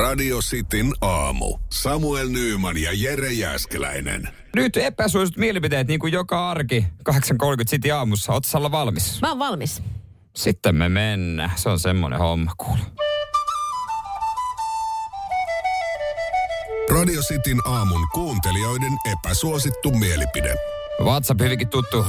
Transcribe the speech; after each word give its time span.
Radio 0.00 0.38
Cityn 0.38 0.92
aamu. 1.00 1.58
Samuel 1.72 2.28
Nyyman 2.28 2.76
ja 2.76 2.90
Jere 2.92 3.32
Jäskeläinen. 3.32 4.28
Nyt 4.56 4.76
epäsuositut 4.76 5.38
mielipiteet 5.38 5.88
niin 5.88 6.00
kuin 6.00 6.12
joka 6.12 6.50
arki 6.50 6.86
8.30 7.10 7.16
City 7.66 7.90
aamussa. 7.90 8.32
Oot 8.32 8.44
Salla 8.44 8.70
valmis? 8.70 9.20
Mä 9.20 9.28
oon 9.28 9.38
valmis. 9.38 9.82
Sitten 10.36 10.74
me 10.74 10.88
mennään. 10.88 11.50
Se 11.56 11.68
on 11.68 11.78
semmonen 11.78 12.18
homma 12.18 12.52
kuule. 12.56 12.80
Radio 16.90 17.20
Cityn 17.22 17.60
aamun 17.64 18.08
kuuntelijoiden 18.14 18.92
epäsuosittu 19.12 19.90
mielipide. 19.90 20.54
WhatsApp 21.04 21.40
hyvinkin 21.40 21.68
tuttu 21.68 22.02
0472555854. 22.02 22.06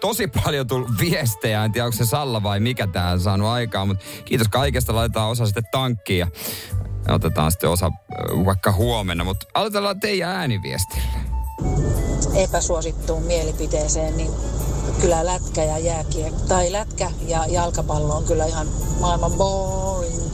Tosi 0.00 0.26
paljon 0.26 0.66
tullut 0.66 0.88
viestejä. 1.00 1.64
En 1.64 1.72
tiedä, 1.72 1.84
onko 1.84 1.96
se 1.96 2.06
Salla 2.06 2.42
vai 2.42 2.60
mikä 2.60 2.86
tää 2.86 3.10
on 3.10 3.20
saanut 3.20 3.48
aikaa, 3.48 3.86
mutta 3.86 4.04
kiitos 4.24 4.48
kaikesta. 4.48 4.94
Laitetaan 4.94 5.30
osa 5.30 5.46
sitten 5.46 5.64
tankkiin 5.72 6.18
ja 6.18 6.26
otetaan 7.14 7.50
sitten 7.50 7.70
osa 7.70 7.90
vaikka 8.44 8.72
huomenna. 8.72 9.24
Mutta 9.24 9.46
aloitellaan 9.54 10.00
teidän 10.00 10.30
ääniviestillä. 10.30 11.04
epäsuosittuun 12.34 13.22
mielipiteeseen, 13.22 14.16
niin 14.16 14.30
kyllä 15.00 15.26
lätkä 15.26 15.64
ja 15.64 15.78
jääkie, 15.78 16.32
tai 16.48 16.72
lätkä 16.72 17.10
ja 17.26 17.46
jalkapallo 17.48 18.16
on 18.16 18.24
kyllä 18.24 18.46
ihan 18.46 18.66
maailman 19.00 19.32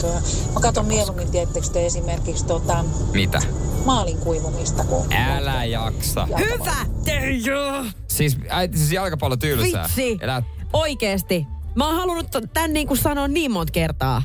boring. 0.03 0.55
Mä 0.55 0.61
katson 0.61 0.87
mieluummin, 0.87 1.31
tiettekö 1.31 1.67
te 1.67 1.87
esimerkiksi 1.87 2.47
tota, 2.47 2.85
Mitä? 3.13 3.43
maalin 3.85 4.19
kuivumista 4.19 4.85
kuin 4.85 5.13
Älä 5.13 5.65
jaksa. 5.65 6.29
Hyvä! 6.39 6.77
Teijo! 7.05 7.85
Siis, 8.09 8.39
äiti, 8.49 8.79
siis 8.79 8.93
jalkapallo 8.93 9.37
tylsää. 9.37 9.83
Vitsi! 9.83 10.19
Elä, 10.21 10.43
Oikeesti. 10.73 11.47
Mä 11.75 11.87
oon 11.87 11.97
halunnut 11.97 12.27
tän 12.55 12.73
niin 12.73 12.87
kuin 12.87 12.99
sanoa 12.99 13.29
niin 13.29 13.51
monta 13.53 13.73
kertaa. 13.73 14.23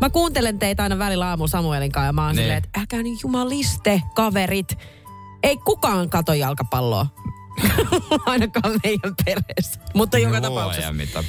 Mä 0.00 0.10
kuuntelen 0.10 0.58
teitä 0.58 0.82
aina 0.82 0.98
välillä 0.98 1.28
aamu 1.28 1.48
Samuelin 1.48 1.92
kanssa 1.92 2.06
ja 2.06 2.12
mä 2.12 2.26
oon 2.26 2.36
Niin. 2.36 2.42
silleen, 2.42 2.58
että 2.64 2.80
älkää 2.80 3.02
nyt 3.02 3.22
jumaliste, 3.22 4.02
kaverit. 4.14 4.78
Ei 5.42 5.56
kukaan 5.56 6.10
kato 6.10 6.32
jalkapalloa. 6.34 7.06
Ainakaan 8.26 8.80
meidän 8.84 9.14
perheessä. 9.24 9.80
Mutta 9.94 10.18
joka 10.18 10.40
tapauksessa. 10.40 10.92
mitä. 10.92 11.24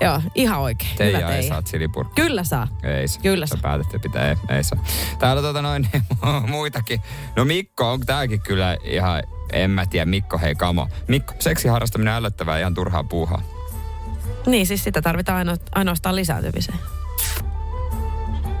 Joo, 0.00 0.20
ihan 0.34 0.58
oikein. 0.60 0.90
Hyvä 0.90 0.98
Teija 0.98 1.28
ei 1.28 1.40
Teija. 1.40 1.48
saa 1.54 1.62
silipurkkia. 1.64 2.24
Kyllä 2.24 2.44
saa. 2.44 2.68
Ei 2.82 3.08
saa. 3.08 3.22
Kyllä 3.22 3.46
Sä 3.46 3.50
saa. 3.50 3.62
päätettiin 3.62 4.00
pitää, 4.00 4.28
ei, 4.28 4.36
ei 4.48 4.64
saa. 4.64 4.84
Täällä 5.18 5.42
tota 5.42 5.62
noin 5.62 5.88
muitakin. 6.50 7.00
No 7.36 7.44
Mikko, 7.44 7.92
on 7.92 8.00
tääkin 8.00 8.40
kyllä 8.40 8.76
ihan, 8.84 9.22
en 9.52 9.70
mä 9.70 9.86
tiedä, 9.86 10.06
Mikko 10.06 10.38
hei 10.38 10.54
kamo. 10.54 10.88
Mikko, 11.08 11.34
seksi 11.38 11.68
harrastaminen 11.68 12.14
ällöttävää 12.14 12.58
ihan 12.58 12.74
turhaa 12.74 13.04
puuhaa. 13.04 13.42
Niin, 14.46 14.66
siis 14.66 14.84
sitä 14.84 15.02
tarvitaan 15.02 15.38
aino, 15.38 15.56
ainoastaan 15.74 16.16
lisääntymiseen. 16.16 16.78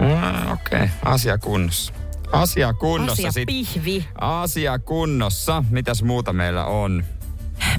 Mm, 0.00 0.52
Okei, 0.52 0.78
okay. 0.78 0.88
asia 1.04 1.38
kunnossa. 1.38 1.92
Asia 2.32 2.72
kunnossa 2.72 3.12
Asia 3.12 3.32
sit. 3.32 3.46
pihvi. 3.46 4.08
Asia 4.20 4.78
kunnossa. 4.78 5.64
Mitäs 5.70 6.02
muuta 6.02 6.32
meillä 6.32 6.64
on? 6.64 7.04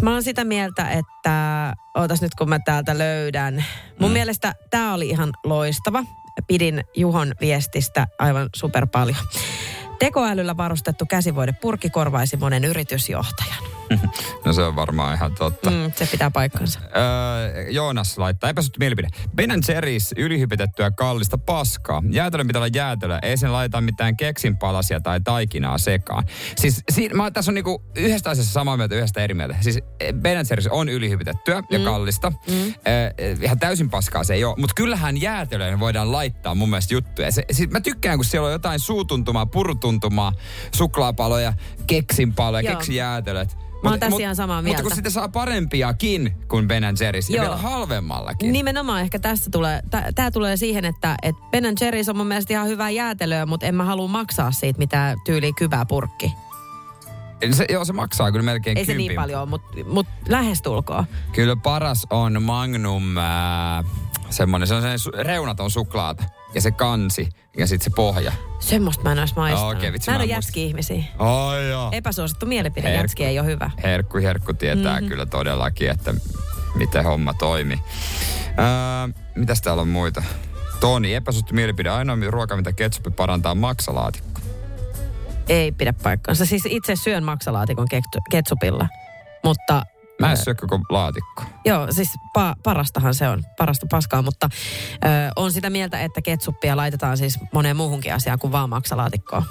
Mä 0.01 0.11
oon 0.11 0.23
sitä 0.23 0.43
mieltä, 0.43 0.89
että 0.89 1.73
ootas 1.97 2.21
nyt 2.21 2.35
kun 2.35 2.49
mä 2.49 2.59
täältä 2.59 2.97
löydän. 2.97 3.65
Mun 3.99 4.09
mm. 4.09 4.13
mielestä 4.13 4.55
tää 4.69 4.93
oli 4.93 5.09
ihan 5.09 5.33
loistava. 5.43 6.03
Pidin 6.47 6.83
Juhon 6.95 7.33
viestistä 7.41 8.07
aivan 8.19 8.49
super 8.55 8.87
paljon. 8.91 9.17
Tekoälyllä 9.99 10.57
varustettu 10.57 11.05
käsivoidepurkki 11.05 11.89
korvaisi 11.89 12.37
monen 12.37 12.63
yritysjohtajan. 12.63 13.74
No 14.45 14.53
se 14.53 14.61
on 14.61 14.75
varmaan 14.75 15.15
ihan 15.15 15.35
totta. 15.35 15.71
Mm. 15.71 15.75
Mm, 15.77 15.91
se 15.95 16.05
pitää 16.11 16.31
paikkansa. 16.31 16.79
Öö, 16.83 17.69
Joonas 17.69 18.17
laittaa, 18.17 18.49
epäsuttu 18.49 18.77
mielipide. 18.79 19.07
Ben 19.35 19.49
Jerry's 19.49 20.11
ylihypetettyä 20.17 20.91
kallista 20.91 21.37
paskaa. 21.37 22.03
Jäätelö 22.09 22.45
pitää 22.45 22.59
olla 22.59 22.69
jäätelö. 22.75 23.19
Ei 23.21 23.37
sen 23.37 23.53
laita 23.53 23.81
mitään 23.81 24.17
keksinpalasia 24.17 24.99
tai 24.99 25.19
taikinaa 25.21 25.77
sekaan. 25.77 26.23
Siis 26.55 26.83
si- 26.91 27.09
mä, 27.13 27.31
tässä 27.31 27.51
on 27.51 27.55
niinku 27.55 27.83
yhdestä 27.95 28.29
asiasta 28.29 28.53
samaa 28.53 28.77
mieltä, 28.77 28.95
yhdestä 28.95 29.21
eri 29.23 29.33
mieltä. 29.33 29.55
Siis 29.61 29.79
Ben 30.21 30.37
Jerry's 30.45 30.67
on 30.71 30.89
ylihypetettyä 30.89 31.63
ja 31.69 31.79
kallista. 31.79 32.29
Mm. 32.29 32.55
Öö, 32.87 33.35
ihan 33.41 33.59
täysin 33.59 33.89
paskaa 33.89 34.23
se 34.23 34.33
ei 34.33 34.43
ole. 34.43 34.55
Mutta 34.57 34.73
kyllähän 34.75 35.21
jäätelöön 35.21 35.79
voidaan 35.79 36.11
laittaa 36.11 36.55
mun 36.55 36.69
mielestä 36.69 36.93
juttuja. 36.93 37.31
Se, 37.31 37.43
siis 37.51 37.69
mä 37.69 37.79
tykkään, 37.81 38.17
kun 38.17 38.25
siellä 38.25 38.45
on 38.45 38.51
jotain 38.51 38.79
suutuntumaa, 38.79 39.45
purutuntumaa, 39.45 40.33
suklaapaloja, 40.75 41.53
keksinpaloja, 41.87 42.71
keksijäätelöt. 42.71 43.57
Mä 43.89 43.89
oon 43.93 43.99
tässä 43.99 44.21
ihan 44.21 44.35
samaa 44.35 44.55
Mutta 44.57 44.63
mieltä. 44.63 44.81
kun 44.83 44.91
sitten 44.95 45.11
saa 45.11 45.29
parempiakin 45.29 46.33
kuin 46.47 46.67
Ben 46.67 46.83
Jerry's 46.83 47.29
ja 47.29 47.35
Joo. 47.35 47.43
vielä 47.43 47.57
halvemmallakin. 47.57 48.51
Nimenomaan 48.53 49.01
ehkä 49.01 49.19
tässä 49.19 49.49
tulee, 49.51 49.81
tämä 50.15 50.31
tulee 50.31 50.57
siihen, 50.57 50.85
että 50.85 51.15
et 51.21 51.35
Ben 51.51 51.63
Jerry's 51.63 52.09
on 52.09 52.17
mun 52.17 52.27
mielestä 52.27 52.53
ihan 52.53 52.67
hyvää 52.67 52.89
jäätelöä, 52.89 53.45
mutta 53.45 53.65
en 53.65 53.75
mä 53.75 53.83
halua 53.85 54.07
maksaa 54.07 54.51
siitä 54.51 54.77
mitään 54.77 55.17
tyyliä 55.25 55.51
kyvää 55.57 55.85
purkki. 55.85 56.33
Se, 57.51 57.65
joo, 57.69 57.85
se 57.85 57.93
maksaa 57.93 58.31
kyllä 58.31 58.45
melkein 58.45 58.77
Ei 58.77 58.85
se 58.85 58.93
niin 58.93 58.97
kympin. 59.07 59.15
paljon, 59.15 59.49
mutta 59.49 59.67
mut 59.87 60.07
lähestulkoon. 60.29 61.05
Kyllä 61.31 61.55
paras 61.55 62.07
on 62.09 62.43
Magnum, 62.43 63.17
äh, 63.17 63.23
semmonen, 64.35 64.67
se 64.67 64.73
on 64.73 64.81
sellainen 64.81 64.99
su- 64.99 65.27
reunaton 65.27 65.71
suklaata. 65.71 66.23
Ja 66.53 66.61
se 66.61 66.71
kansi 66.71 67.29
ja 67.57 67.67
sitten 67.67 67.91
se 67.91 67.95
pohja. 67.95 68.31
Semmoista 68.59 69.03
mä 69.03 69.11
en 69.11 69.19
olisi 69.19 69.35
maistanut. 69.35 69.77
Okei, 69.77 69.93
vitsi, 69.93 70.11
mä 70.11 70.15
en 70.15 70.21
ole 70.21 70.29
jätski-ihmisiä. 70.29 71.03
Ai 71.19 71.69
joo. 71.69 71.89
Epäsuosittu 71.91 72.45
mielipide, 72.45 72.87
Herkku. 72.87 73.01
jätski 73.03 73.25
ei 73.25 73.39
ole 73.39 73.47
hyvä. 73.47 73.71
Herkku, 73.83 74.17
herkku 74.17 74.53
tietää 74.53 74.93
mm-hmm. 74.93 75.09
kyllä 75.09 75.25
todellakin, 75.25 75.89
että 75.89 76.13
miten 76.75 77.03
homma 77.03 77.33
toimii. 77.33 77.79
Äh, 78.47 79.15
mitäs 79.35 79.61
täällä 79.61 79.81
on 79.81 79.87
muita? 79.87 80.23
Toni, 80.79 81.13
epäsuosittu 81.13 81.53
mielipide. 81.53 81.89
Ainoa 81.89 82.17
ruoka, 82.29 82.57
mitä 82.57 82.73
ketsuppi 82.73 83.11
parantaa, 83.11 83.55
maksalaatikko. 83.55 84.41
Ei 85.49 85.71
pidä 85.71 85.93
paikkaansa. 86.03 86.45
Siis 86.45 86.63
itse 86.69 86.95
syön 86.95 87.23
maksalaatikon 87.23 87.87
ketsupilla. 88.31 88.87
Mutta 89.43 89.83
Mä 90.19 90.31
en 90.31 90.37
syö 90.37 90.55
koko 90.55 90.79
laatikko. 90.89 91.43
Joo, 91.65 91.91
siis 91.91 92.09
pa- 92.37 92.55
parastahan 92.63 93.13
se 93.13 93.27
on, 93.29 93.43
parasta 93.57 93.85
paskaa, 93.91 94.21
mutta 94.21 94.49
ö, 94.51 95.07
on 95.35 95.51
sitä 95.51 95.69
mieltä, 95.69 96.01
että 96.01 96.21
ketsuppia 96.21 96.77
laitetaan 96.77 97.17
siis 97.17 97.39
moneen 97.53 97.75
muuhunkin 97.75 98.13
asiaan 98.13 98.39
kuin 98.39 98.51
vaan 98.51 98.69
maksalaatikkoon. 98.69 99.43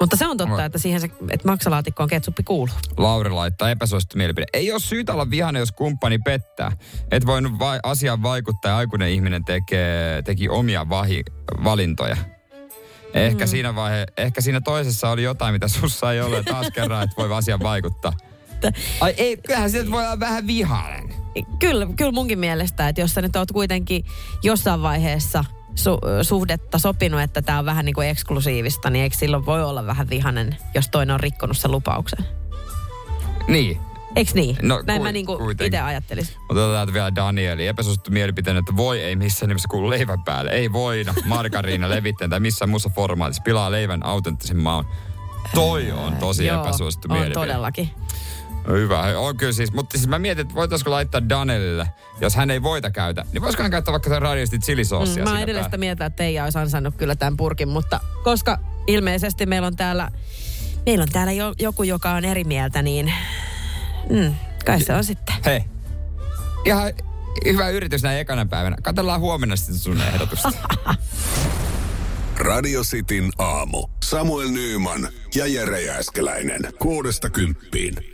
Mutta 0.00 0.16
se 0.16 0.26
on 0.26 0.36
totta, 0.36 0.54
Oi. 0.54 0.64
että 0.64 0.78
siihen 0.78 1.00
se, 1.00 1.10
että 1.30 1.48
maksalaatikkoon 1.48 2.08
ketsuppi 2.08 2.42
kuuluu. 2.42 2.74
Lauri 2.96 3.30
laittaa 3.30 3.70
epäsuosittu 3.70 4.16
mielipide. 4.16 4.46
Ei 4.52 4.72
ole 4.72 4.80
syytä 4.80 5.12
olla 5.12 5.30
vihane, 5.30 5.58
jos 5.58 5.72
kumppani 5.72 6.18
pettää. 6.18 6.72
Et 7.10 7.26
voinut 7.26 7.58
vai, 7.58 7.80
asiaan 7.82 8.22
vaikuttaa 8.22 8.70
ja 8.70 8.76
aikuinen 8.76 9.08
ihminen 9.08 9.44
tekee, 9.44 10.22
teki 10.22 10.48
omia 10.48 10.88
vahi, 10.88 11.22
valintoja. 11.64 12.16
Ehkä, 13.14 13.44
mm. 13.44 13.48
siinä 13.48 13.74
vaihe, 13.74 14.06
ehkä 14.16 14.40
siinä 14.40 14.60
toisessa 14.60 15.10
oli 15.10 15.22
jotain, 15.22 15.52
mitä 15.52 15.68
sussa 15.68 16.12
ei 16.12 16.20
ole. 16.20 16.42
Taas 16.42 16.66
kerran, 16.74 17.02
että 17.02 17.16
voi 17.16 17.34
asiaan 17.34 17.60
vaikuttaa. 17.62 18.12
Ai 19.00 19.14
ei, 19.16 19.36
kyllähän 19.36 19.70
siitä 19.70 19.90
voi 19.90 20.04
olla 20.04 20.20
vähän 20.20 20.46
vihainen. 20.46 21.14
Kyllä, 21.58 21.86
kyllä 21.96 22.12
munkin 22.12 22.38
mielestä, 22.38 22.88
että 22.88 23.00
jos 23.00 23.14
sä 23.14 23.22
nyt 23.22 23.36
oot 23.36 23.52
kuitenkin 23.52 24.04
jossain 24.42 24.82
vaiheessa 24.82 25.44
su- 25.70 26.24
suhdetta 26.24 26.78
sopinut, 26.78 27.20
että 27.20 27.42
tämä 27.42 27.58
on 27.58 27.64
vähän 27.66 27.84
niin 27.84 27.94
kuin 27.94 28.08
eksklusiivista, 28.08 28.90
niin 28.90 29.02
eikö 29.02 29.16
silloin 29.16 29.46
voi 29.46 29.64
olla 29.64 29.86
vähän 29.86 30.10
vihanen, 30.10 30.56
jos 30.74 30.88
toinen 30.88 31.14
on 31.14 31.20
rikkonut 31.20 31.58
sen 31.58 31.70
lupauksen? 31.70 32.24
Niin. 33.48 33.80
Eiks 34.16 34.34
niin? 34.34 34.56
No, 34.62 34.82
Näin 34.86 34.98
kui- 35.00 35.08
mä 35.08 35.12
niinku 35.12 35.38
itse 35.64 35.80
ajattelisin. 35.80 36.36
Otetaan 36.48 36.72
täältä 36.72 36.92
vielä 36.92 37.14
Danieli. 37.14 37.66
Epäsuosittu 37.66 38.10
mielipiteen, 38.10 38.56
että 38.56 38.76
voi 38.76 39.00
ei 39.02 39.16
missään 39.16 39.48
nimessä 39.48 39.68
kuulu 39.70 39.90
leivän 39.90 40.22
päälle. 40.24 40.50
Ei 40.50 40.72
voida. 40.72 41.14
Margariina 41.24 41.88
levittäen 41.88 42.30
tai 42.30 42.40
missään 42.40 42.68
muussa 42.68 42.90
formaatissa. 42.94 43.42
Pilaa 43.42 43.70
leivän 43.70 44.06
autenttisen 44.06 44.56
maun. 44.56 44.84
Toi 45.54 45.92
on 45.92 46.16
tosi 46.16 46.46
Joo, 46.46 46.60
epäsuosittu 46.64 47.08
on 47.10 47.18
mielipide. 47.18 47.52
Todellakin. 48.64 48.84
Hyvä. 48.84 49.18
On 49.18 49.36
kyllä 49.36 49.52
siis, 49.52 49.72
mutta 49.72 49.98
siis 49.98 50.08
mä 50.08 50.18
mietin, 50.18 50.42
että 50.42 50.54
voitaisiko 50.54 50.90
laittaa 50.90 51.28
Danielille, 51.28 51.88
jos 52.20 52.36
hän 52.36 52.50
ei 52.50 52.62
voita 52.62 52.90
käytä, 52.90 53.24
niin 53.32 53.42
voisiko 53.42 53.62
hän 53.62 53.70
käyttää 53.70 53.92
vaikka 53.92 54.10
tätä 54.10 54.20
radiosti 54.20 54.58
chilisoosia 54.58 55.24
Mm, 55.24 55.30
mä 55.30 55.40
edelleen 55.40 55.64
sitä 55.64 55.76
mieltä, 55.76 56.06
että 56.06 56.16
Teija 56.16 56.44
olisi 56.44 56.58
ansainnut 56.58 56.96
kyllä 56.96 57.16
tämän 57.16 57.36
purkin, 57.36 57.68
mutta 57.68 58.00
koska 58.24 58.58
ilmeisesti 58.86 59.46
meillä 59.46 59.66
on 59.66 59.76
täällä, 59.76 60.10
meillä 60.86 61.02
on 61.02 61.08
täällä 61.12 61.32
jo, 61.32 61.54
joku, 61.60 61.82
joka 61.82 62.10
on 62.10 62.24
eri 62.24 62.44
mieltä, 62.44 62.82
niin 62.82 63.12
mm, 64.10 64.34
kai 64.66 64.80
se 64.80 64.94
on 64.94 65.04
sitten. 65.04 65.34
Hei, 65.44 65.64
ihan 66.64 66.92
hyvä 67.44 67.68
yritys 67.68 68.02
näin 68.02 68.18
ekana 68.18 68.46
päivänä. 68.46 68.76
Katsellaan 68.82 69.20
huomenna 69.20 69.56
sitten 69.56 69.78
sun 69.78 70.00
ehdotusta. 70.00 70.52
Radio 72.38 72.82
Cityn 72.82 73.30
aamu. 73.38 73.86
Samuel 74.04 74.48
Nyyman 74.48 75.08
ja 75.34 75.46
Jere 75.46 75.82
Jäskeläinen. 75.82 76.60
Kuudesta 76.78 77.30
kymppiin. 77.30 78.13